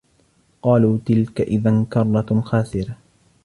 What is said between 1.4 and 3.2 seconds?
إذا كرة خاسرة